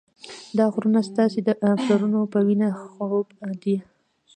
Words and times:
دا 0.57 0.65
غرونه 0.73 0.99
ستاسې 1.09 1.39
د 1.43 1.49
پلرونو 1.81 2.19
په 2.33 2.39
وینه 2.47 2.67
خړوب 2.89 3.27
دي. 3.61 3.77